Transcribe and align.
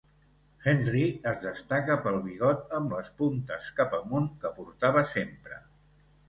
Henry 0.69 1.01
es 1.31 1.35
destacà 1.43 1.97
pel 2.07 2.17
bigot 2.23 2.73
amb 2.79 2.95
les 2.97 3.11
puntes 3.19 3.69
cap 3.81 3.95
amunt 3.99 4.27
que 4.47 4.53
portava 4.57 5.05
sempre. 5.13 5.63